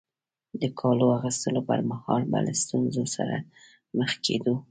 [0.61, 3.35] د کالو اغوستلو پر مهال به له ستونزو سره
[3.97, 4.53] مخ کېدو.